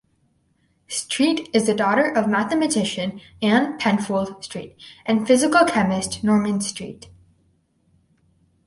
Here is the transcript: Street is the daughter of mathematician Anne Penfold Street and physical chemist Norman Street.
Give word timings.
Street 0.87 1.47
is 1.53 1.67
the 1.67 1.75
daughter 1.75 2.03
of 2.11 2.27
mathematician 2.27 3.21
Anne 3.39 3.77
Penfold 3.77 4.43
Street 4.43 4.75
and 5.05 5.27
physical 5.27 5.63
chemist 5.63 6.23
Norman 6.23 6.59
Street. 6.59 7.07